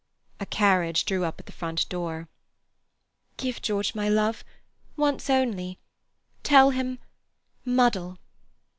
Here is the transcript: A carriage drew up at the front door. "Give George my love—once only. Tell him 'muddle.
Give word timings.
A 0.39 0.47
carriage 0.47 1.05
drew 1.05 1.25
up 1.25 1.39
at 1.39 1.45
the 1.45 1.51
front 1.51 1.87
door. 1.87 2.27
"Give 3.37 3.61
George 3.61 3.93
my 3.93 4.09
love—once 4.09 5.29
only. 5.29 5.77
Tell 6.41 6.71
him 6.71 6.97
'muddle. 7.65 8.17